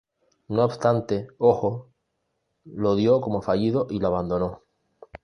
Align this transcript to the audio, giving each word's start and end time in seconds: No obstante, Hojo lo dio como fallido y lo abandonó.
No 0.49 0.63
obstante, 0.65 1.27
Hojo 1.37 1.91
lo 2.65 2.95
dio 2.95 3.21
como 3.21 3.43
fallido 3.43 3.85
y 3.87 3.99
lo 3.99 4.07
abandonó. 4.07 4.63